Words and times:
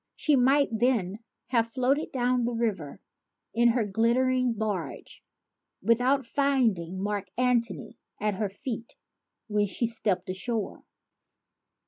She 0.15 0.35
might 0.35 0.69
then 0.71 1.19
have 1.49 1.69
floated 1.69 2.11
down 2.11 2.45
the 2.45 2.55
river 2.55 2.99
in 3.53 3.67
her 3.67 3.85
glittering 3.85 4.53
barge 4.53 5.23
without 5.79 6.25
finding 6.25 7.03
Mark 7.03 7.29
Antony 7.37 7.99
at 8.19 8.33
her 8.33 8.49
feet 8.49 8.95
when 9.47 9.67
she 9.67 9.85
stepped 9.85 10.27
ashore. 10.27 10.81